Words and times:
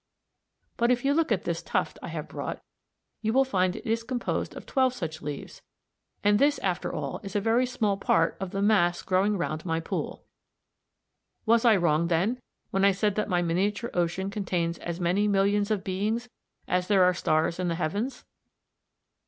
But 0.77 0.89
if 0.89 1.05
you 1.05 1.13
look 1.13 1.31
at 1.31 1.43
this 1.43 1.61
tuft 1.61 1.99
I 2.01 2.07
have 2.07 2.27
brought, 2.27 2.63
you 3.21 3.31
will 3.33 3.45
find 3.45 3.75
it 3.75 3.85
is 3.85 4.01
composed 4.01 4.55
of 4.55 4.65
twelve 4.65 4.95
such 4.95 5.21
leaves, 5.21 5.61
and 6.23 6.39
this 6.39 6.57
after 6.57 6.91
all 6.91 7.19
is 7.21 7.35
a 7.35 7.39
very 7.39 7.67
small 7.67 7.97
part 7.97 8.35
of 8.39 8.49
the 8.49 8.63
mass 8.63 9.03
growing 9.03 9.37
round 9.37 9.63
my 9.63 9.79
pool. 9.79 10.25
Was 11.45 11.65
I 11.65 11.75
wrong, 11.75 12.07
then, 12.07 12.39
when 12.71 12.83
I 12.83 12.93
said 12.93 13.13
that 13.13 13.29
my 13.29 13.43
miniature 13.43 13.91
ocean 13.93 14.31
contains 14.31 14.79
as 14.79 14.99
many 14.99 15.27
millions 15.27 15.69
of 15.69 15.83
beings 15.83 16.29
as 16.67 16.87
there 16.87 17.03
are 17.03 17.13
stars 17.13 17.59
in 17.59 17.67
the 17.67 17.75
heavens? 17.75 18.25